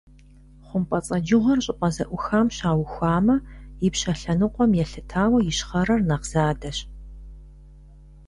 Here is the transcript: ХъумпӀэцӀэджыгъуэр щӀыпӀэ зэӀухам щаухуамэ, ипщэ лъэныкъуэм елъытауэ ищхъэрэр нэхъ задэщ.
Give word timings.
ХъумпӀэцӀэджыгъуэр 0.67 1.59
щӀыпӀэ 1.65 1.89
зэӀухам 1.95 2.47
щаухуамэ, 2.55 3.35
ипщэ 3.87 4.13
лъэныкъуэм 4.19 4.71
елъытауэ 4.83 5.39
ищхъэрэр 5.49 6.01
нэхъ 6.07 6.25
задэщ. 6.31 6.77